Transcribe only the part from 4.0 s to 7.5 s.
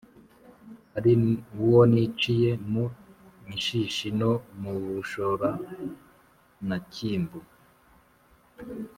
no mu bushora na cyimbu